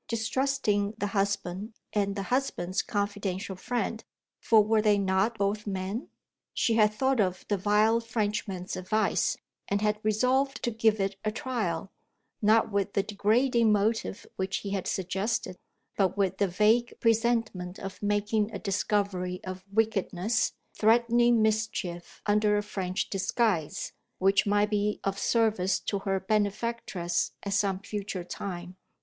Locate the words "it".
10.99-11.17